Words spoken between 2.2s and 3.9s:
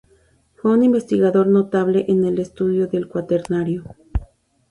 el estudio del Cuaternario.